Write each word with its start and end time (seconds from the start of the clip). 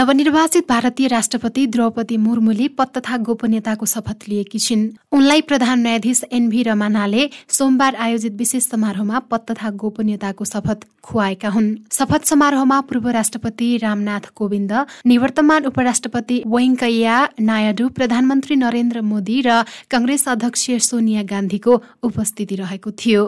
नवनिर्वाचित 0.00 0.68
भारतीय 0.68 1.06
राष्ट्रपति 1.08 1.66
द्रौपदी 1.66 2.16
मुर्मुले 2.16 2.68
पद 2.68 2.88
तथा 2.96 3.16
गोपनीयताको 3.20 3.86
शपथ 3.86 4.28
लिएकी 4.28 4.58
छिन्। 4.58 4.88
उनलाई 5.12 5.40
प्रधान 5.40 5.80
न्यायाधीश 5.80 6.22
एनभी 6.32 6.62
रमानाले 6.62 7.28
सोमबार 7.48 7.96
आयोजित 7.96 8.32
विशेष 8.32 8.64
समारोहमा 8.64 9.18
पद 9.30 9.40
तथा 9.50 9.70
गोपनीयताको 9.76 10.44
शपथ 10.44 10.86
खुवाएका 11.04 11.48
हुन्। 11.48 11.68
शपथ 11.92 12.24
समारोहमा 12.24 12.80
पूर्व 12.80 13.08
राष्ट्रपति 13.08 13.68
रामनाथ 13.76 14.30
कोविन्द 14.34 14.72
निवर्तमान 15.06 15.64
उपराष्ट्रपति 15.66 16.42
वेङ्कैया 16.46 17.18
नायडू 17.40 17.88
प्रधानमन्त्री 17.90 18.56
नरेन्द्र 18.56 19.00
मोदी 19.02 19.40
र 19.46 19.62
कंग्रेस 19.90 20.28
अध्यक्ष 20.28 20.64
सोनिया 20.88 21.22
गान्धीको 21.28 21.76
उपस्थिति 22.02 22.54
रहेको 22.56 22.90
थियो। 22.96 23.26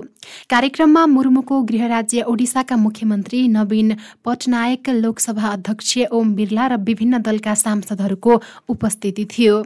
कार्यक्रममा 0.51 1.07
मुर्मुको 1.07 1.61
गृह 1.69 1.87
राज्य 1.89 2.23
ओडिसाका 2.23 2.77
मुख्यमन्त्री 2.79 3.47
नवीन 3.49 3.97
पटनायक 4.25 4.89
लोकसभा 4.89 5.49
अध्यक्ष 5.51 5.97
ओम 6.13 6.35
बिरला 6.35 6.62
र 6.67 6.77
विभिन्न 6.77 7.19
दलका 7.23 7.55
सांसदहरूको 7.55 8.43
उपस्थिति 8.69 9.25
थियो। 9.25 9.65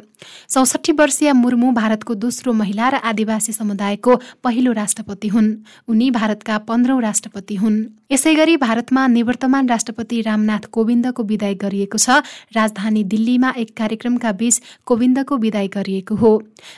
चौसठी 0.50 0.92
वर्षीय 0.92 1.32
मुर्मु 1.32 1.73
भारतको 1.73 2.14
दोस्रो 2.14 2.52
महिला 2.52 2.88
र 2.88 2.95
आदिवासी 2.95 3.52
समुदायको 3.52 4.16
पहिलो 4.45 4.73
राष्ट्रपति 4.73 5.28
हुन्। 5.28 5.54
उनी 5.88 6.10
भारतका 6.10 6.59
पन्ध्रौं 6.59 7.02
राष्ट्रपति 7.02 7.54
हुन्। 7.54 7.84
यसै 8.12 8.34
गरी 8.34 8.56
भारतमा 8.56 9.06
निवर्तमान 9.06 9.68
राष्ट्रपति 9.68 10.20
रामनाथ 10.20 10.70
कोविन्दको 10.73 11.23
विदाय 11.23 11.54
गरिएको 11.54 11.98
छ। 11.98 12.23
राजधानी 12.56 13.04
दिल्लीमा 13.04 13.51
एक 13.59 13.76
कार्यक्रमका 13.76 14.32
बीच 14.32 14.60
कोविन्दको 14.87 15.37
विदाय 15.37 15.68
गरिएको 15.68 16.15
हो। 16.15 16.32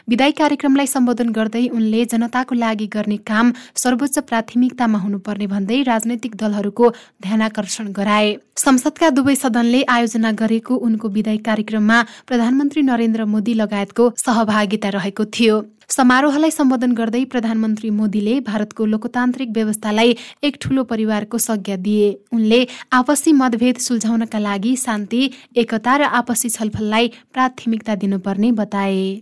विदाय 0.08 0.32
कार्यक्रमलाई 0.32 0.86
सम्बोधन 0.86 1.28
गर्दै 1.28 1.68
उनले 1.68 2.04
जनताको 2.04 2.54
लागि 2.54 2.86
गर्ने 2.86 3.16
काम 3.16 3.52
सर्वोच्च 3.76 4.18
प्राथमिकतामा 4.18 4.98
हुनुपर्ने 4.98 5.46
भन्दै 5.46 5.82
राजनैतिक 5.82 6.34
दलहरूको 6.34 6.90
ध्यानाकर्षण 7.22 7.92
गराए। 7.92 8.36
संसदका 8.56 9.10
दुवै 9.10 9.34
सदनले 9.34 9.82
आयोजना 9.84 10.07
गरेको 10.16 10.74
उनको 10.76 11.08
विदाय 11.08 11.36
कार्यक्रममा 11.36 12.02
प्रधानमन्त्री 12.26 12.82
नरेन्द्र 12.82 13.24
मोदी 13.24 13.54
लगायतको 13.54 14.12
सहभागिता 14.16 14.88
रहेको 14.88 15.24
थियो। 15.24 15.64
समारोहलाई 15.88 16.50
सम्बोधन 16.50 16.92
गर्दै 16.92 17.24
प्रधानमन्त्री 17.24 17.90
मोदीले 17.90 18.40
भारतको 18.40 18.84
लोकतान्त्रिक 18.84 19.50
व्यवस्थालाई 19.50 20.16
एक 20.44 20.56
ठूलो 20.60 20.84
परिवारको 20.84 21.38
संज्ञा 21.38 21.76
दिए। 21.76 22.12
उनले 22.32 22.66
आपसी 22.92 23.32
मतभेद 23.32 23.76
सुल्झाउनका 23.76 24.38
लागि 24.38 24.76
शान्ति 24.76 25.30
एकता 25.56 25.96
र 25.96 26.02
आपसी 26.20 26.48
छलफललाई 26.50 27.08
प्राथमिकता 27.32 27.94
दिनुपर्ने 27.94 28.52
बताए। 28.52 29.20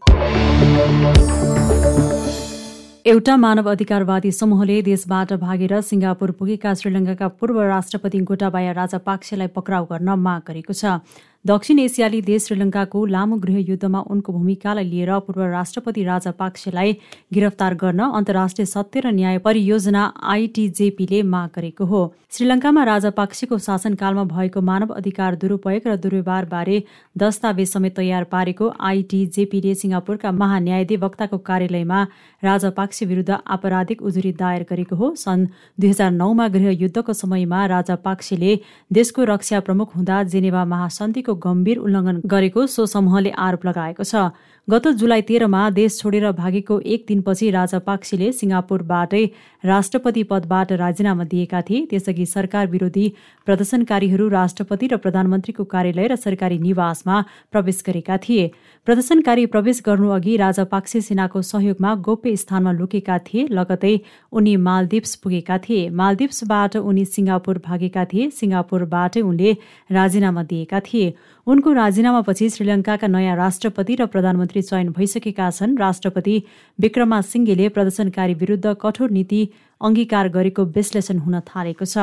एउटा 3.07 3.35
मानव 3.37 3.69
अधिकारवादी 3.71 4.31
समूहले 4.33 4.77
देशबाट 4.83 5.33
भागेर 5.39 5.81
सिङ्गापुर 5.81 6.31
पुगेका 6.39 6.73
श्रीलङ्काका 6.75 7.27
पूर्व 7.39 7.61
राष्ट्रपति 7.63 8.21
गोटाबाया 8.31 8.73
राजापाक्सेलाई 8.79 9.47
पक्राउ 9.55 9.85
गर्न 9.91 10.17
माग 10.19 10.43
गरेको 10.49 10.75
छ। 10.75 10.99
दक्षिण 11.47 11.79
एसियाली 11.79 12.21
देश 12.27 12.45
श्रीलङ्काको 12.45 13.05
लामो 13.07 13.37
गृहयुद्धमा 13.39 13.99
उनको 14.13 14.33
भूमिकालाई 14.33 14.85
लिएर 14.85 15.11
पूर्व 15.27 15.43
राष्ट्रपति 15.51 16.03
राजा 16.05 16.31
पाक्सेलाई 16.39 16.97
गिरफ्तार 17.35 17.75
गर्न 17.83 18.01
अन्तर्राष्ट्रिय 18.19 18.67
सत्य 18.67 19.01
र 19.01 19.13
न्याय 19.15 19.39
परियोजना 19.47 20.03
आइटिजेपीले 20.33 21.23
माग 21.35 21.51
गरेको 21.57 21.85
हो। 21.87 22.01
श्रीलङ्कामा 22.37 22.83
राजा 22.85 23.11
पाक्सेको 23.19 23.59
शासनकालमा 23.67 24.25
भएको 24.33 24.61
मानव 24.71 24.95
अधिकार 24.95 25.35
दुरूपयोग 25.45 25.87
र 25.87 25.97
दुर्व्यवहारबारे 26.07 26.83
दस्तावेज 27.17 27.71
समेत 27.73 27.97
तयार 27.97 28.25
पारेको 28.35 28.73
आइटिजेपीले 28.91 29.75
सिङ्गापुरका 29.77 30.33
महान्यायाधिवक्ताको 30.43 31.39
कार्यालयमा 31.47 32.01
राजा 32.43 32.71
पाक्से 32.81 33.07
विरुद्ध 33.07 33.39
आपराधिक 33.57 34.03
उजुरी 34.03 34.33
दायर 34.43 34.67
गरेको 34.73 34.97
हो। 34.97 35.13
सन् 35.17 35.47
दुई 35.79 35.95
हजार 35.95 36.11
नौमा 36.19 36.49
गृहयुद्धको 36.59 37.13
समयमा 37.23 37.65
राजा 37.77 38.01
पाक्सेले 38.03 38.59
देशको 38.93 39.31
रक्षा 39.35 39.61
प्रमुख 39.71 39.97
हुँदा 39.97 40.23
जेनेवा 40.35 40.65
महासन्धिको 40.75 41.35
गम्भीर 41.37 41.79
उल्लङ्घन 41.79 42.21
गरेको 42.27 42.67
सो 42.67 42.87
समूहले 42.87 43.31
आरोप 43.31 43.67
लगाएको 43.67 44.05
छ। 44.05 44.29
गत 44.69 44.87
जुलाई 44.99 45.23
तेह्रमा 45.23 45.59
देश 45.71 45.99
छोडेर 45.99 46.31
भागेको 46.33 46.79
एक 46.85 47.05
दिनपछि 47.09 47.51
राजा 47.51 47.79
पाक्सीले 47.79 48.31
सिङ्गापुरबाटै 48.33 49.25
राष्ट्रपति 49.65 50.23
पदबाट 50.31 50.73
राजीनामा 50.81 51.25
दिएका 51.25 51.61
थिए। 51.63 51.85
त्यसअघि 51.87 52.27
सरकार 52.27 52.67
विरोधी 52.67 53.07
प्रदर्शनकारीहरू 53.47 54.29
राष्ट्रपति 54.29 54.87
र 54.87 54.97
प्रधानमन्त्रीको 54.97 55.65
कार्यालय 55.65 56.07
र 56.07 56.17
सरकारी 56.17 56.59
निवासमा 56.59 57.21
प्रवेश 57.53 57.83
गरेका 57.87 58.17
थिए। 58.19 58.51
प्रदर्शनकारी 58.87 59.47
प्रवेश 59.47 59.83
गर्नुअघि 59.87 60.37
राजा 60.37 60.65
पाक्से 60.67 61.01
सेनाको 61.01 61.43
सहयोगमा 61.43 61.95
गोप्य 62.03 62.37
स्थानमा 62.37 62.73
लुकेका 62.73 63.19
थिए। 63.29 63.47
लगतै 63.51 63.95
उनी 64.33 64.57
मालदिप्स 64.67 65.15
पुगेका 65.23 65.59
थिए। 65.59 65.89
मालदिप्सबाट 65.93 66.77
उनी 66.83 67.05
सिङ्गापुर 67.05 67.63
भागेका 67.63 68.05
थिए। 68.05 68.31
सिङ्गापुरबाटै 68.33 69.23
उनले 69.23 69.57
राजीनामा 69.93 70.43
दिएका 70.43 70.81
थिए। 70.81 71.15
उनको 71.47 71.73
राजीनामापछि 71.73 72.49
श्रीलङ्काका 72.51 73.07
नयाँ 73.07 73.37
राष्ट्रपति 73.37 73.95
र 73.95 74.07
प्रधानमन्त्री 74.07 74.63
चयन 74.63 74.89
भइसकेका 74.93 75.51
छन्। 75.51 75.79
राष्ट्रपति 75.79 76.37
विक्रमा 76.79 77.21
सिंघेले 77.23 77.69
प्रदर्शनकारी 77.69 78.35
विरुद्ध 78.35 78.77
कठोर 78.81 79.11
नीति 79.11 79.41
अङ्गीकार 79.81 80.29
गरेको 80.29 80.65
विश्लेषण 80.77 81.19
हुन 81.19 81.41
थालेको 81.47 81.85
छ। 81.85 81.97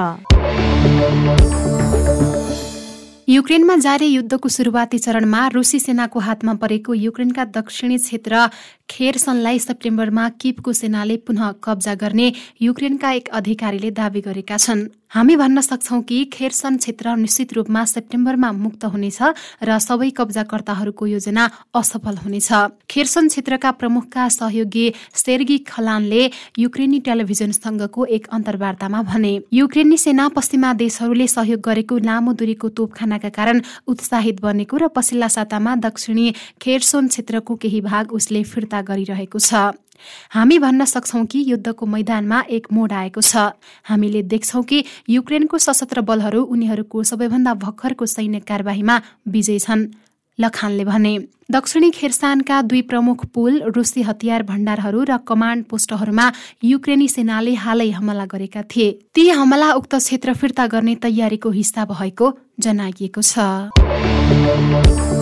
युक्रेनमा 3.29 3.75
जारी 3.77 4.07
युद्धको 4.07 4.49
सुरुवाती 4.49 4.97
चरणमा 4.99 5.41
रुसी 5.47 5.79
सेनाको 5.79 6.19
हातमा 6.19 6.53
परेको 6.61 6.93
युक्रेनका 6.93 7.43
दक्षिणी 7.55 7.97
क्षेत्र 7.97 8.33
खेरसनलाई 8.93 9.59
सेप्टेम्बरमा 9.59 10.27
किपको 10.41 10.73
सेनाले 10.73 11.15
पुनः 11.25 11.51
कब्जा 11.63 11.93
गर्ने 12.01 12.27
युक्रेनका 12.61 13.11
एक 13.11 13.27
अधिकारीले 13.33 13.89
दावी 13.91 14.21
गरेका 14.21 14.57
छन्। 14.57 14.81
हामी 15.13 15.35
भन्न 15.35 15.61
सक्छौ 15.61 15.99
कि 16.01 16.17
खेरसन 16.33 16.77
क्षेत्र 16.77 17.15
निश्चित 17.15 17.53
रूपमा 17.53 17.83
सेप्टेम्बरमा 17.85 18.51
मुक्त 18.53 18.85
हुनेछ 18.85 19.19
र 19.63 19.77
सबै 19.79 20.09
कब्जाकर्ताहरूको 20.17 21.05
योजना 21.07 21.43
असफल 21.73 22.15
हुनेछ। 22.17 22.49
खेरसन 22.89 23.27
क्षेत्रका 23.27 23.71
प्रमुखका 23.81 24.27
सहयोगी 24.29 24.85
सेर्गी 25.15 25.57
खलानले 25.67 26.21
युक्रेनी 26.57 26.99
टेलिभिजनसँगको 26.99 28.05
एक 28.17 28.27
अन्तर्वार्तामा 28.29 29.01
भने 29.09 29.33
युक्रेनी 29.53 29.97
सेना 29.97 30.27
पश्चिमा 30.37 30.73
देशहरूले 30.81 31.27
सहयोग 31.27 31.61
गरेको 31.61 31.97
लामो 32.05 32.33
दूरीको 32.33 32.69
तोपखानाका 32.77 33.29
कारण 33.37 33.61
उत्साहित 33.87 34.41
बनेको 34.41 34.77
र 34.77 34.87
पछिल्ला 34.93 35.27
सातामा 35.29 35.75
दक्षिणी 35.81 36.27
खेरसोन 36.61 37.07
क्षेत्रको 37.07 37.55
केही 37.57 37.81
भाग 37.81 38.13
उसले 38.13 38.43
फिर्ता 38.53 38.81
गरिरहेको 38.83 39.39
छ। 39.39 39.53
हामी 40.29 40.57
भन्न 40.59 40.85
सक्छौ 40.85 41.23
कि 41.25 41.39
युद्धको 41.47 41.85
मैदानमा 41.85 42.39
एक 42.49 42.67
मोड 42.71 42.91
आएको 42.93 43.21
छ। 43.21 43.55
हामीले 43.85 44.21
देख्छौ 44.27 44.61
कि 44.61 44.83
युक्रेनको 45.09 45.57
सशस्त्र 45.57 46.01
बलहरू 46.01 46.41
उनीहरूको 46.43 47.03
सबैभन्दा 47.03 47.53
भर्खरको 47.55 48.05
सैन्य 48.05 48.39
कार्यवाहीमा 48.43 48.95
विजय 49.27 49.59
छन्। 49.59 49.87
लखानले 50.39 50.83
भने 50.85 51.13
दक्षिणी 51.51 51.89
खेरसानका 51.91 52.61
दुई 52.65 52.81
प्रमुख 52.89 53.25
पुल 53.33 53.61
रुसी 53.69 54.01
हतियार 54.01 54.43
भण्डारहरू 54.43 55.03
र 55.03 55.17
कमान्ड 55.21 55.65
पोस्टहरूमा 55.69 56.25
युक्रेनी 56.63 57.07
सेनाले 57.07 57.53
हालै 57.53 57.89
हमला 57.91 58.25
गरेका 58.25 58.61
थिए। 58.65 58.91
ती 59.13 59.29
हमला 59.29 59.69
उक्त 59.73 59.93
क्षेत्र 59.95 60.33
फिर्ता 60.33 60.65
गर्ने 60.73 60.95
तयारीको 61.05 61.49
हिस्सा 61.53 61.85
भएको 61.85 62.33
जनाइएको 62.59 63.21
छ। 63.21 65.12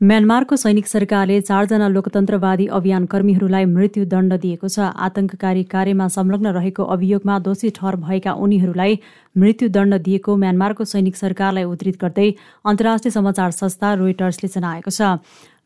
म्यानमारको 0.00 0.56
सैनिक 0.56 0.86
सरकारले 0.86 1.40
चारजना 1.40 1.88
लोकतन्त्रवादी 1.88 2.66
अभियान 2.76 3.06
कर्मीहरूलाई 3.06 3.64
मृत्युदण्ड 3.72 4.32
दिएको 4.44 4.68
छ। 4.68 4.86
आतंककारी 5.06 5.64
कार्यमा 5.74 6.06
संलग्न 6.14 6.52
रहेको 6.56 6.84
अभियोगमा 6.94 7.38
दोषी 7.40 7.70
ठहर 7.78 7.96
भएका 8.06 8.32
उनीहरूलाई 8.46 8.98
मृत्युदण्ड 9.36 9.98
दिएको 10.08 10.36
म्यानमारको 10.36 10.84
सैनिक 10.94 11.16
सरकारलाई 11.16 11.64
उद्धित 11.66 12.00
गर्दै 12.00 12.28
अन्तर्राष्ट्रिय 12.64 13.12
समाचार 13.12 13.50
संस्था 13.52 13.92
रोइटर्सले 14.00 14.52
जनाएको 14.56 14.90
छ। 14.90 15.12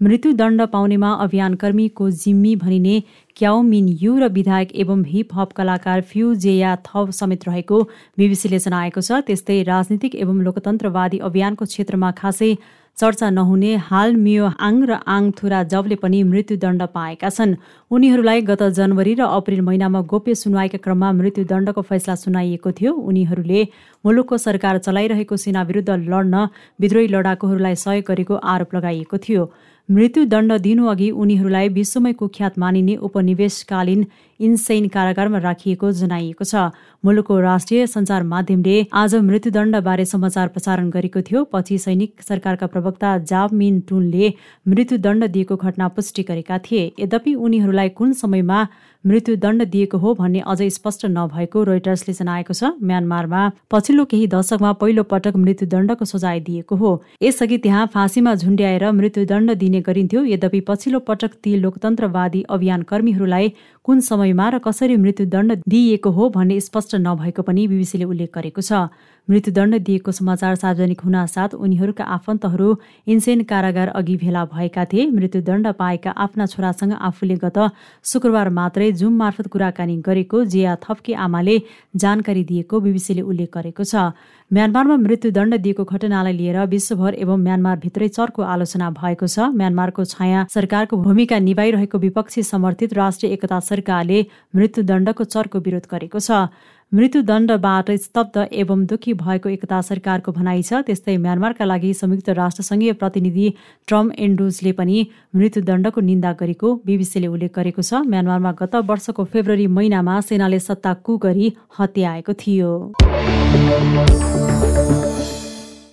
मृत्युदण्ड 0.02 0.66
पाउनेमा 0.68 1.14
अभियानकर्मीको 1.22 2.10
जिम्मी 2.18 2.56
भनिने 2.58 3.00
क्याउ 3.36 3.62
मिन 3.64 3.88
यु 4.00 4.18
र 4.18 4.34
विधायक 4.34 4.74
एवं 4.82 5.04
हिप 5.08 5.34
हप 5.34 5.52
कलाकार 5.56 6.00
फ्यु 6.10 6.34
जेया 6.42 6.76
थप 6.86 7.10
समेत 7.14 7.46
रहेको 7.48 7.82
बिबिसीले 8.18 8.58
जनाएको 8.66 9.00
छ। 9.00 9.26
त्यस्तै 9.26 9.62
राजनीतिक 9.68 10.14
एवं 10.16 10.42
लोकतन्त्रवादी 10.42 11.18
अभियानको 11.28 11.64
क्षेत्रमा 11.66 12.10
खासै 12.18 12.56
चर्चा 12.96 13.28
नहुने 13.30 13.70
हाल 13.84 14.14
मियो 14.16 14.50
आङ 14.60 14.76
र 14.88 14.98
आङ 15.14 15.30
थुरा 15.38 15.62
जबले 15.70 15.96
पनि 16.02 16.22
मृत्युदण्ड 16.24 16.82
पाएका 16.94 17.28
छन्। 17.28 17.54
उनीहरूलाई 17.90 18.40
गत 18.50 18.62
जनवरी 18.70 19.14
र 19.14 19.26
अप्रेल 19.34 19.60
महिनामा 19.68 20.00
गोप्य 20.12 20.34
सुनवाईका 20.34 20.78
क्रममा 20.78 21.10
मृत्युदण्डको 21.12 21.82
फैसला 21.82 22.14
सुनाइएको 22.14 22.72
थियो। 22.72 22.92
उनीहरूले 22.94 23.66
मुलुकको 24.04 24.38
सरकार 24.38 24.78
चलाइरहेको 24.78 25.36
सेना 25.36 25.62
विरुद्ध 25.64 25.90
लड्न 25.90 26.48
विद्रोही 26.80 27.08
लडाकुहरूलाई 27.10 27.74
सहयोग 27.84 28.04
गरेको 28.08 28.34
आरोप 28.54 28.74
लगाइएको 28.74 29.18
थियो। 29.18 29.50
मृत्युदण्ड 29.88 30.52
दिनुअघि 30.62 31.10
उनीहरूलाई 31.12 31.68
विश्वमै 31.74 32.12
कुख्यात 32.20 32.58
मानिने 32.58 32.94
उपनिवेशकालीन 33.06 34.06
इन्सेन 34.44 34.88
कारागारमा 34.88 35.38
राखिएको 35.40 35.90
जनाइएको 35.94 36.44
छ। 36.44 36.70
मुलुकको 37.04 37.38
राष्ट्रिय 37.40 37.86
सञ्चार 37.86 38.22
माध्यमले 38.24 38.76
आज 38.94 39.14
मृत्युदण्डबारे 39.24 40.04
समाचार 40.04 40.48
प्रसारण 40.48 40.90
गरेको 40.90 41.22
थियो। 41.22 41.44
पछि 41.52 41.78
सैनिक 41.78 42.22
सरकारका 42.22 42.66
प्रवक्ता 42.68 43.16
जाब 43.24 43.52
मिन 43.54 43.80
टुनले 43.88 44.32
मृत्युदण्ड 44.66 45.24
दिएको 45.28 45.56
घटना 45.58 45.88
पुष्टि 45.90 46.22
गरेका 46.24 46.58
थिए। 46.60 46.90
यद्यपि 47.00 47.34
उनीहरूलाई 47.36 47.88
कुन 47.90 48.12
समयमा 48.14 48.66
मृत्युदण्ड 49.04 49.62
दिएको 49.66 49.98
हो 49.98 50.12
भन्ने 50.14 50.40
अझै 50.42 50.68
स्पष्ट 50.70 51.04
नभएको 51.06 51.62
रोइटर्सले 51.62 52.12
जनाएको 52.14 52.54
छ। 52.54 52.72
म्यानमारमा 52.82 53.42
पछिल्लो 53.70 54.04
केही 54.04 54.26
दशकमा 54.32 54.72
पहिलो 54.80 55.02
पटक 55.04 55.36
मृत्युदण्डको 55.36 56.04
सजाय 56.04 56.40
दिएको 56.40 56.76
हो। 56.76 56.92
यसअघि 57.22 57.58
त्यहाँ 57.58 57.86
फाँसीमा 57.94 58.34
झुन्ड्याएर 58.34 58.90
मृत्युदण्ड 58.92 59.54
दिने 59.60 59.80
गरिन्थ्यो। 59.82 60.24
यद्यपि 60.26 60.60
पछिल्लो 60.68 60.98
पटक 61.04 61.36
ती 61.44 61.56
लोकतन्त्रवादी 61.56 62.42
अभियान 62.48 62.82
कर्मीहरूलाई 62.88 63.52
कुन 63.84 64.00
समयमा 64.00 64.48
र 64.48 64.58
कसरी 64.64 64.96
मृत्युदण्ड 64.96 65.52
दिइएको 65.68 66.10
हो 66.10 66.28
भन्ने 66.34 66.56
स्पष्ट 66.58 66.94
नभएको 66.96 67.42
पनि 67.44 67.66
बिबिसीले 67.68 68.04
उल्लेख 68.06 68.30
गरेको 68.34 68.62
छ। 68.62 68.88
मृत्युदण्ड 69.28 69.78
दिएको 69.84 70.12
समाचार 70.12 70.54
सार्वजनिक 70.54 71.00
हुन 71.00 71.16
साथ 71.26 71.54
उनीहरूका 71.56 72.04
आफन्तहरू 72.16 72.68
इन्सेन 73.06 73.42
कारागार 73.44 73.88
अघि 73.90 74.16
भेला 74.16 74.44
भएका 74.46 74.84
थिए। 74.84 75.04
मृत्युदण्ड 75.10 75.72
पाएका 75.76 76.10
आफ्ना 76.16 76.46
छोरासँग 76.46 76.92
आफूले 76.98 77.36
गत 77.44 77.58
शुक्रबार 78.04 78.48
मात्रै 78.50 78.90
जुम 78.94 79.12
मार्फत 79.16 79.48
कुराकानी 79.52 79.96
गरेको 80.00 80.44
जिया 80.46 80.76
थप्की 80.80 81.12
आमाले 81.20 81.58
जानकारी 81.96 82.44
दिएको 82.44 82.80
बिबिसीले 82.80 83.22
उल्लेख 83.22 83.50
गरेको 83.52 83.84
छ। 83.84 84.16
म्यानमारमा 84.50 84.96
मृत्युदण्ड 84.96 85.56
दिएको 85.60 85.84
घटनालाई 85.84 86.32
लिएर 86.32 86.58
विश्वभर 86.68 87.14
एवं 87.20 87.38
म्यानमारभित्रै 87.42 88.08
चर्को 88.10 88.42
आलोचना 88.44 88.90
भएको 88.92 89.26
छ। 89.26 89.52
म्यानमारको 89.52 90.04
छाया 90.06 90.46
सरकारको 90.48 90.96
भूमिका 91.04 91.38
निभाइरहेको 91.42 91.98
विपक्षी 91.98 92.42
समर्थित 92.44 92.92
राष्ट्रिय 92.94 93.32
एकता 93.32 93.60
सरकारले 93.74 94.22
मृत्युदण्डको 94.54 95.24
चर्को 95.26 95.58
विरोध 95.66 95.86
गरेको 95.90 96.18
छ। 96.20 96.48
मृत्युदण्डबाट 96.92 97.90
स्तब्ध 97.90 98.36
एवं 98.54 98.84
दुखी 98.86 99.12
भएको 99.18 99.48
एकता 99.50 99.78
सरकारको 99.82 100.32
भनाइ 100.32 100.62
छ। 100.62 100.86
त्यस्तै 100.86 101.16
म्यानमारका 101.18 101.64
लागि 101.66 101.90
संयुक्त 101.92 102.28
राष्ट्रसङ्घीय 102.38 102.92
प्रतिनिधि 103.00 103.46
ट्रम 103.88 104.06
एन्ड्रुजले 104.16 104.72
पनि 104.78 104.98
मृत्युदण्डको 105.34 106.00
निन्दा 106.00 106.32
गरेको 106.40 106.68
बिबिसीले 106.86 107.26
उल्लेख 107.26 107.52
गरेको 107.56 107.82
छ। 107.82 108.06
म्यानमारमा 108.06 108.52
गत 108.60 108.74
वर्षको 108.86 109.22
फेब्रुअरी 109.26 109.66
महिनामा 109.74 110.14
सेनाले 110.28 110.60
सत्ता 110.60 110.92
कु 111.02 111.16
गरी 111.26 111.46
हत्याएको 111.78 112.32
थियो। 112.42 112.70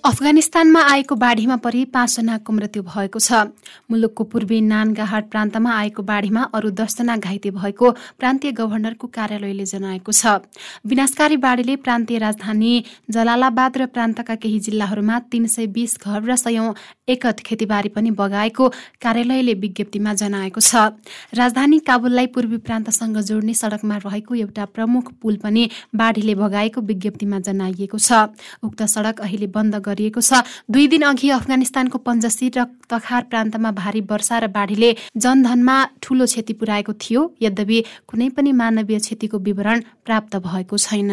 अफगानिस्तानमा 0.03 0.81
आएको 0.81 1.15
बाढीमा 1.15 1.56
परि 1.62 1.83
पाँचजनाको 1.94 2.53
मृत्यु 2.53 2.81
भएको 2.83 3.19
छ। 3.21 3.53
मुलुकको 3.86 4.24
पूर्वी 4.25 4.62
नानगाहाट 4.63 5.30
प्रान्तमा 5.30 5.71
आएको 5.71 6.01
बाढीमा 6.01 6.42
अरू 6.50 6.69
दसजना 6.74 7.18
घाइते 7.18 7.50
भएको 7.53 7.92
प्रान्तीय 8.18 8.51
गभर्नरको 8.51 9.07
कार्यालयले 9.07 9.65
जनाएको 9.65 10.12
छ। 10.12 10.42
विनाशकारी 10.89 11.38
बाढीले 11.38 11.75
प्रान्तीय 11.86 12.18
राजधानी 12.18 12.74
जलालाबाद 13.13 13.77
र 13.77 13.86
प्रान्तका 13.94 14.36
केही 14.42 14.59
जिल्लाहरूमा 14.59 15.19
तीन 15.30 15.45
सय 15.48 15.68
बीस 15.69 15.98
घर 16.01 16.25
र 16.25 16.36
सयौं 16.36 16.74
एकत 17.07 17.45
खेतीबारी 17.45 17.89
पनि 17.94 18.12
बगाएको 18.18 18.69
कार्यालयले 18.98 19.53
विज्ञप्तिमा 19.53 20.13
जनाएको 20.15 20.62
छ। 20.62 20.98
राजधानी 21.38 21.80
काबुललाई 21.86 22.27
पूर्वी 22.33 22.57
प्रान्तसँग 22.65 23.21
जोड्ने 23.21 23.53
सड़कमा 23.53 24.01
रहेको 24.01 24.33
एउटा 24.42 24.65
प्रमुख 24.74 25.13
पुल 25.21 25.38
पनि 25.38 25.69
बाढीले 25.94 26.36
बगाएको 26.42 26.81
विज्ञप्तिमा 26.89 27.39
जनाइएको 27.45 27.98
छ। 28.00 28.33
उक्त 28.65 28.81
सड़क 28.89 29.21
अहिले 29.21 29.48
बन्द 29.53 29.75
गरिएको 29.91 30.21
छ। 30.21 30.41
दुई 30.71 30.88
दिन 30.88 31.01
अघि 31.03 31.29
अफगानिस्तानको 31.38 31.97
पञ्जसी 32.07 32.47
र 32.55 32.65
तखार 32.88 33.23
प्रान्तमा 33.29 33.71
भारी 33.73 34.01
वर्षा 34.07 34.39
र 34.39 34.47
बाढीले 34.49 34.95
जनधनमा 35.17 35.77
ठूलो 36.01 36.25
क्षति 36.25 36.53
पुर्याएको 36.55 36.93
थियो। 36.95 37.21
यद्यपि 37.41 37.79
कुनै 38.07 38.29
पनि 38.31 38.51
मानवीय 38.53 38.99
क्षतिको 38.99 39.38
विवरण 39.41 39.77
प्राप्त 40.05 40.35
भएको 40.41 40.77
छैन। 40.79 41.11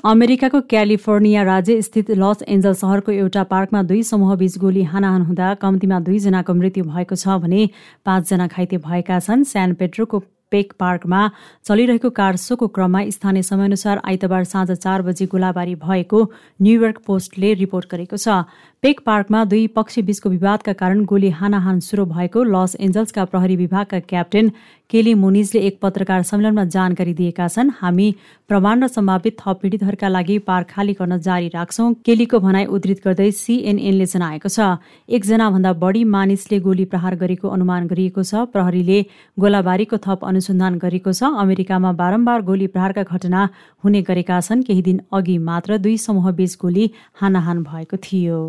अमेरिकाको 0.00 0.60
क्यालिफोर्निया 0.64 1.42
राज्य 1.44 1.82
स्थित 1.82 2.10
लस 2.16 2.42
एन्जल 2.48 2.74
सहरको 2.74 3.12
एउटा 3.12 3.42
पार्कमा 3.44 3.82
दुई 3.84 4.02
समूह 4.02 4.34
बीच 4.40 4.56
गोली 4.58 4.82
हानाहान 4.88 5.22
हुँदा 5.22 5.48
कम्तीमा 5.60 5.98
दुईजनाको 6.00 6.54
मृत्यु 6.54 6.84
भएको 6.84 7.16
छ 7.16 7.36
भने 7.44 7.68
पाँचजना 8.06 8.46
घाइते 8.48 8.76
भएका 8.80 9.18
छन्। 9.20 9.44
स्यान 9.44 9.74
पेट्रोको 9.76 10.18
पेक 10.50 10.72
पार्कमा 10.78 11.20
चलिरहेको 11.64 12.10
कार 12.10 12.36
सोको 12.38 12.66
क्रममा 12.68 13.04
स्थानीय 13.10 13.42
समयअनुसार 13.42 14.00
आइतबार 14.04 14.44
साँझ 14.46 14.70
चार 14.72 15.02
बजी 15.02 15.26
गोलाबारी 15.26 15.74
भएको 15.76 16.24
न्युयोर्क 16.60 16.98
पोस्टले 17.06 17.54
रिपोर्ट 17.56 17.90
गरेको 17.90 18.16
छ। 18.16 18.42
पेक 18.82 19.00
पार्कमा 19.06 19.44
दुई 19.44 19.66
पक्ष 19.68 19.98
बीचको 20.00 20.30
विवादका 20.30 20.72
कारण 20.72 21.04
गोली 21.04 21.30
हानाहान 21.38 21.80
सुरु 21.80 22.04
भएको 22.06 22.42
लस 22.46 22.76
एन्जल्सका 22.80 23.24
प्रहरी 23.24 23.56
विभागका 23.56 23.98
क्याप्टेन 24.02 24.50
केली 24.90 25.12
मुनिजले 25.14 25.60
एक 25.60 25.78
पत्रकार 25.82 26.22
सम्मेलनमा 26.22 26.64
जानकारी 26.66 27.12
दिएका 27.14 27.48
छन्। 27.48 27.70
हामी 27.80 28.08
प्रमाण 28.50 28.82
र 28.82 28.86
सम्भावित 28.88 29.36
थप 29.38 29.58
पीडितहरूका 29.62 30.08
लागि 30.08 30.38
पार्क 30.48 30.66
खाली 30.70 30.92
गर्न 30.96 31.18
जारी 31.20 31.48
राख्छौं 31.54 31.92
केलीको 32.06 32.38
भनाई 32.40 32.64
उद्धृत 32.66 33.00
गर्दै 33.04 33.30
सिएनएनले 33.32 34.06
जनाएको 34.06 34.48
छ। 34.48 34.80
एकजना 35.08 35.50
भन्दा 35.50 35.72
बढी 35.76 36.02
मानिसले 36.06 36.58
गोली 36.60 36.84
प्रहार 36.88 37.14
गरेको 37.20 37.48
अनुमान 37.50 37.86
गरिएको 37.86 38.22
छ। 38.24 38.48
प्रहरीले 38.48 38.98
गोलाबारीको 39.36 39.96
थप 40.00 40.24
अनुसन्धान 40.40 40.80
गरेको 40.80 41.12
छ। 41.12 41.36
अमेरिकामा 41.36 41.92
बारम्बार 41.92 42.40
गोली 42.48 42.66
प्रहारका 42.72 43.04
घटना 43.04 43.40
हुने 43.84 44.00
गरेका 44.08 44.40
छन्। 44.40 44.64
केही 44.64 44.82
दिन 44.82 44.98
अघि 45.12 45.36
मात्र 45.36 45.76
दुई 45.84 45.96
समूह 46.00 46.32
बीच 46.32 46.56
गोली 46.56 46.84
हानाहान 47.20 47.62
भएको 47.68 47.96
थियो। 48.00 48.40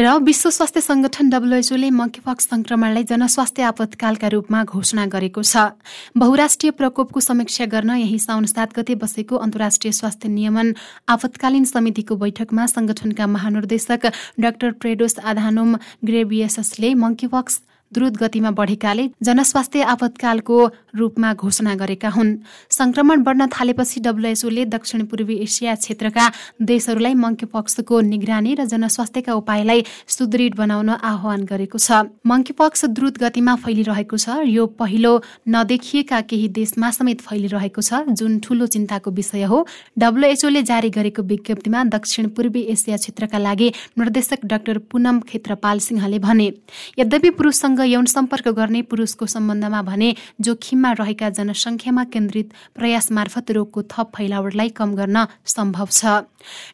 र 0.00 0.06
विश्व 0.24 0.48
स्वास्थ्य 0.48 0.80
संगठन 0.80 1.28
डब्लुएचओले 1.28 1.90
मङ्कीपक्स 1.92 2.44
संक्रमणलाई 2.48 3.04
जनस्वास्थ्य 3.04 3.62
आपतकालका 3.68 4.28
रूपमा 4.32 4.62
घोषणा 4.64 5.04
गरेको 5.12 5.42
छ। 5.42 5.76
बहुराष्ट्रिय 6.16 6.70
प्रकोपको 6.72 7.20
समीक्षा 7.20 7.66
गर्न 7.68 7.90
यही 8.00 8.18
साउन 8.18 8.44
सात 8.48 8.72
गते 8.72 8.94
बसेको 8.96 9.36
अन्तर्राष्ट्रिय 9.36 9.92
स्वास्थ्य 9.92 10.28
नियमन 10.30 10.72
आपतकालीन 11.04 11.64
समितिको 11.68 12.16
बैठकमा 12.16 12.64
संगठनका 12.66 13.26
महानिर्देशक 13.26 14.06
डाक्टर 14.40 14.70
प्रेडोस 14.80 15.18
आधानोम 15.20 15.76
ग्रेबियसले 16.00 16.94
मङ्कीपक्स 16.96 17.60
द्रुत 17.92 18.16
गतिमा 18.16 18.50
बढेकाले 18.50 19.04
जनस्वास्थ्य 19.22 19.82
आपतकालको 19.82 20.56
रूपमा 20.94 21.32
घोषणा 21.34 21.74
गरेका 21.74 22.08
हुन्। 22.08 22.36
संक्रमण 22.70 23.22
बढ्न 23.22 23.46
थालेपछि 23.50 24.00
डब्लुएचओले 24.00 24.64
दक्षिण 24.64 25.04
पूर्वी 25.10 25.36
एसिया 25.42 25.74
क्षेत्रका 25.74 26.24
देशहरूलाई 26.62 27.14
मङ्कीपक्सको 27.14 28.00
निगरानी 28.00 28.54
र 28.54 28.64
जनस्वास्थ्यका 28.64 29.32
उपायलाई 29.34 29.84
सुदृढ 30.06 30.54
बनाउन 30.54 30.90
आह्वान 31.02 31.40
गरेको 31.50 31.78
छ। 31.78 32.14
मङ्कीपक्स 32.26 32.84
द्रुत 32.94 33.18
गतिमा 33.18 33.54
फैलिरहेको 33.58 34.16
छ। 34.16 34.46
यो 34.46 34.66
पहिलो 34.78 35.12
नदेखिएका 35.48 36.20
केही 36.30 36.48
देशमा 36.48 36.90
समेत 36.90 37.20
फैलिरहेको 37.20 37.82
छ। 37.82 38.06
जुन 38.14 38.38
ठूलो 38.38 38.66
चिन्ताको 38.66 39.10
विषय 39.10 39.44
हो। 39.50 39.66
डब्लुएचओले 39.98 40.62
जारी 40.62 40.90
गरेको 40.90 41.22
विज्ञप्तिमा 41.26 41.84
दक्षिण 41.90 42.28
पूर्वी 42.38 42.62
एसिया 42.70 42.96
क्षेत्रका 42.96 43.38
लागि 43.38 43.68
निर्देशक 43.98 44.46
डाक्टर 44.46 44.78
पुनम 44.90 45.20
क्षेत्रपाल 45.26 45.78
सिंहले 45.80 46.18
भने 46.18 46.48
यद्यपि 46.98 47.30
पुरुषसँग 47.34 47.79
यौन 47.84 48.06
सम्पर्क 48.06 48.48
गर्ने 48.48 48.82
पुरुषको 48.82 49.26
सम्बन्धमा 49.26 49.82
भने 49.82 50.14
जोखिममा 50.40 50.92
रहेका 51.00 51.28
जनसङ्ख्यामा 51.38 52.04
केन्द्रित 52.12 52.52
प्रयास 52.74 53.10
मार्फत 53.12 53.50
रोगको 53.50 53.82
थप 53.82 54.12
फैलावटलाई 54.16 54.68
कम 54.76 54.94
गर्न 54.94 55.26
सम्भव 55.46 55.88
छ। 55.90 56.24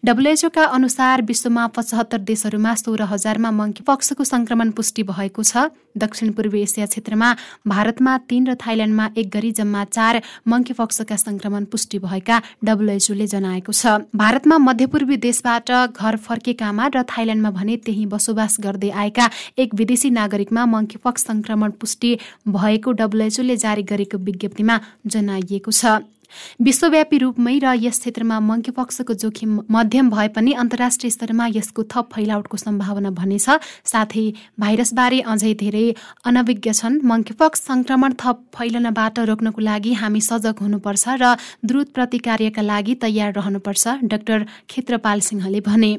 डब्लुएचओका 0.05 0.65
अनुसार 0.77 1.23
विश्वमा 1.23 1.67
पचहत्तर 1.77 2.19
देशहरूमा 2.23 2.75
सोह्र 2.77 3.03
हजारमा 3.13 3.51
मङ्कीपक्सको 3.51 4.25
संक्रमण 4.25 4.71
पुष्टि 4.71 5.03
भएको 5.03 5.43
छ। 5.43 5.71
दक्षिण 5.97 6.31
पूर्वी 6.37 6.61
एसिया 6.63 6.87
क्षेत्रमा 6.87 7.29
भारतमा 7.67 8.17
तीन 8.29 8.47
र 8.47 8.55
थाइल्याण्डमा 8.55 9.07
एक 9.17 9.29
गरी 9.33 9.51
जम्मा 9.53 9.85
चार 9.87 10.21
मङ्कीपक्सका 10.47 11.17
संक्रमण 11.17 11.65
पुष्टि 11.73 11.99
भएका 11.99 12.37
डब्लुएचओले 12.65 13.27
जनाएको 13.27 13.73
छ। 13.73 14.07
भारतमा 14.15 14.59
मध्यपूर्वी 14.59 15.17
देशबाट 15.17 15.71
घर 15.97 16.17
फर्केकामा 16.21 16.87
र 16.95 17.03
थाइल्याण्डमा 17.09 17.51
भने 17.51 17.77
त्यही 17.83 18.05
बसोबास 18.07 18.57
गर्दै 18.61 18.91
आएका 18.93 19.31
एक 19.59 19.75
विदेशी 19.75 20.11
नागरिकमा 20.11 20.65
मङ्कीपक्स 20.97 21.23
संक्रमण 21.25 21.71
पुष्टि 21.81 22.19
भएको 22.49 22.93
डब्लुएचओले 22.93 23.57
जारी 23.57 23.83
गरेको 23.83 24.19
विज्ञप्तिमा 24.19 24.81
जनाइएको 25.07 25.71
छ। 25.71 26.01
विश्वव्यापी 26.61 27.19
रूपमै 27.19 27.57
र 27.59 27.75
यस 27.77 27.99
क्षेत्रमा 28.01 28.37
मङ्कीपक्सको 28.41 29.15
जोखिम 29.17 29.51
मध्यम 29.71 30.11
भए 30.11 30.29
पनि 30.37 30.53
अन्तर्राष्ट्रिय 30.63 31.11
स्तरमा 31.11 31.47
यसको 31.57 31.83
थप 31.93 32.07
फैलावटको 32.15 32.57
सम्भावना 32.57 33.11
भने 33.11 33.39
छ। 33.39 33.59
साथै 33.85 34.25
भाइरसबारे 34.61 35.21
अझै 35.27 35.53
धेरै 35.63 35.87
अनभिज्ञ 36.25 36.73
छन्। 36.73 37.01
मङ्कीपक्स 37.05 37.61
संक्रमण 37.69 38.13
थप 38.23 38.37
फैलनबाट 38.57 39.19
रोक्नको 39.31 39.61
लागि 39.61 39.93
हामी 40.01 40.21
सजग 40.21 40.57
हुनुपर्छ 40.65 41.05
र 41.23 41.35
द्रुत 41.65 41.89
प्रतिकार्यका 41.97 42.63
लागि 42.63 42.95
तयार 43.05 43.33
रहनुपर्छ 43.39 43.85
डाक्टर 44.13 44.39
क्षेत्रपाल 44.69 45.21
सिंहले 45.29 45.61
भने। 45.69 45.93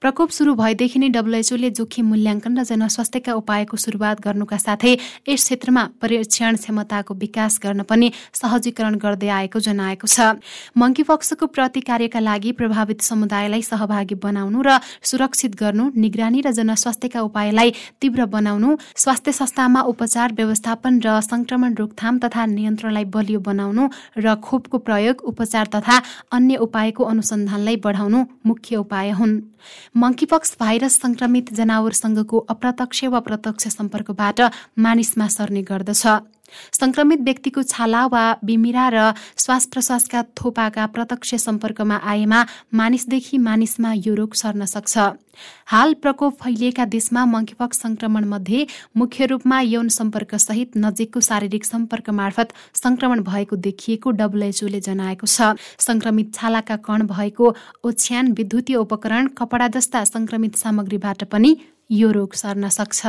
प्रकोप 0.00 0.30
सुरु 0.30 0.54
भएदेखि 0.54 0.98
नै 0.98 1.08
डब्लुएचओले 1.16 1.70
जोखिम 1.78 2.06
मूल्याङ्कन 2.08 2.52
र 2.58 2.62
जनस्वास्थ्यका 2.70 3.32
उपायको 3.40 3.76
सुरुवात 3.76 4.20
गर्नुका 4.26 4.58
साथै 4.58 4.92
यस 5.28 5.44
क्षेत्रमा 5.44 5.82
परीक्षण 6.02 6.56
क्षमताको 6.56 7.14
विकास 7.14 7.58
गर्न 7.62 7.82
पनि 7.90 8.10
सहजीकरण 8.34 8.94
गर्दै 9.04 9.28
आएको 9.38 9.58
जनाएको 9.78 10.06
छ। 10.10 10.42
मङ्कीपक्सको 10.74 11.46
प्रतिकार्यका 11.46 12.20
लागि 12.20 12.50
प्रभावित 12.58 13.00
समुदायलाई 13.00 13.62
सहभागी 13.62 14.14
बनाउनु 14.18 14.58
र 14.66 14.82
सुरक्षित 15.02 15.54
गर्नु 15.54 15.84
निगरानी 15.94 16.40
र 16.42 16.50
जनस्वास्थ्यका 16.50 17.20
उपायलाई 17.22 17.70
तीव्र 18.02 18.26
बनाउनु 18.26 18.76
स्वास्थ्य 18.98 19.32
संस्थामा 19.32 19.80
उपचार 19.92 20.32
व्यवस्थापन 20.34 21.00
र 21.06 21.20
संक्रमण 21.22 21.74
रोकथाम 21.78 22.18
तथा 22.18 22.46
नियन्त्रणलाई 22.58 23.04
बलियो 23.14 23.40
बनाउनु 23.40 23.84
र 24.18 24.34
खोपको 24.42 24.78
प्रयोग 24.82 25.22
उपचार 25.30 25.66
तथा 25.74 25.96
अन्य 26.32 26.56
उपायको 26.66 27.04
अनुसन्धानलाई 27.04 27.76
बढाउनु 27.78 28.24
मुख्य 28.46 28.76
उपाय 28.76 29.10
हुन्। 29.10 29.40
मङ्कीपक्स 29.96 30.56
भाइरस 30.60 30.94
संक्रमित 31.02 31.52
जनावरसँगको 31.54 32.38
अप्रत्यक्ष 32.50 33.04
वा 33.04 33.20
प्रत्यक्ष 33.20 33.68
सम्पर्कबाट 33.68 34.40
मानिसमा 34.78 35.26
सर्ने 35.28 35.62
गर्दछ। 35.62 36.37
संक्रमित 36.72 37.20
व्यक्तिको 37.20 37.62
छाला 37.64 38.04
वा 38.06 38.24
बिमिरा 38.44 38.88
र 38.88 39.12
श्वास 39.38 39.66
प्रश्वासका 39.66 40.22
थोपाका 40.36 40.86
प्रत्यक्ष 40.86 41.34
सम्पर्कमा 41.38 41.96
आएमा 42.04 42.44
मानिसदेखि 42.74 43.38
मानिसमा 43.38 43.92
यो 43.96 44.14
रोग 44.14 44.34
सर्न 44.34 44.64
सक्छ। 44.66 44.98
हाल 45.66 45.94
प्रकोप 45.94 46.34
फैलिएका 46.34 46.84
देशमा 46.86 47.24
मङ्कीपक्स 47.24 47.78
संक्रमण 47.78 48.24
मध्ये 48.24 48.66
मुख्य 48.96 49.26
रूपमा 49.26 49.60
यौन 49.60 49.88
सम्पर्क 49.88 50.34
सहित 50.36 50.76
नजिकको 50.76 51.20
शारीरिक 51.20 51.64
सम्पर्क 51.64 52.10
मार्फत 52.10 52.52
संक्रमण 52.74 53.22
भएको 53.22 53.56
देखिएको 53.56 54.10
डब्लुएचओले 54.10 54.80
जनाएको 54.80 55.26
छ। 55.26 55.54
संक्रमित 55.78 56.34
छालाका 56.34 56.76
कण 56.82 57.06
भएको 57.06 57.54
ओछ्यान 57.84 58.32
विद्युतीय 58.32 58.76
उपकरण 58.76 59.26
कपडा 59.38 59.68
जस्ता 59.68 60.04
संक्रमित 60.04 60.56
सामग्रीबाट 60.56 61.24
पनि 61.24 61.56
यो 61.90 62.10
रोग 62.10 62.32
सर्न 62.34 62.68
सक्छ। 62.68 63.06